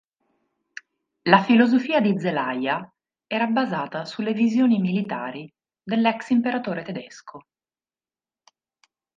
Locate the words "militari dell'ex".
4.79-6.29